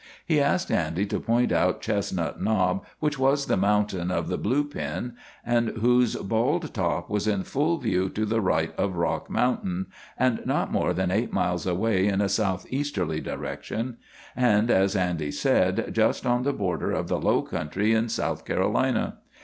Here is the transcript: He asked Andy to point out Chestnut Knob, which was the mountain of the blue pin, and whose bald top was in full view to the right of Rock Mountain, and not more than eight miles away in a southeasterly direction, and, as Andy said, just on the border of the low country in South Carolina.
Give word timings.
He 0.25 0.41
asked 0.41 0.71
Andy 0.71 1.05
to 1.05 1.19
point 1.19 1.51
out 1.51 1.79
Chestnut 1.79 2.41
Knob, 2.41 2.83
which 2.99 3.19
was 3.19 3.45
the 3.45 3.55
mountain 3.55 4.09
of 4.09 4.29
the 4.29 4.37
blue 4.39 4.63
pin, 4.63 5.13
and 5.45 5.67
whose 5.77 6.15
bald 6.15 6.73
top 6.73 7.07
was 7.07 7.27
in 7.27 7.43
full 7.43 7.77
view 7.77 8.09
to 8.09 8.25
the 8.25 8.41
right 8.41 8.73
of 8.79 8.95
Rock 8.95 9.29
Mountain, 9.29 9.85
and 10.17 10.43
not 10.43 10.71
more 10.71 10.95
than 10.95 11.11
eight 11.11 11.31
miles 11.31 11.67
away 11.67 12.07
in 12.07 12.19
a 12.19 12.29
southeasterly 12.29 13.19
direction, 13.21 13.97
and, 14.35 14.71
as 14.71 14.95
Andy 14.95 15.29
said, 15.29 15.93
just 15.93 16.25
on 16.25 16.41
the 16.41 16.53
border 16.53 16.91
of 16.93 17.07
the 17.07 17.19
low 17.21 17.43
country 17.43 17.93
in 17.93 18.09
South 18.09 18.43
Carolina. 18.43 19.17